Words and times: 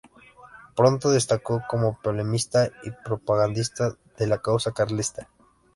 Pronto 0.75 1.11
destacó 1.11 1.61
como 1.69 1.99
polemista 2.01 2.67
y 2.83 2.89
propagandista 3.05 3.95
de 4.17 4.25
la 4.25 4.39
causa 4.41 4.71
carlista. 4.71 5.29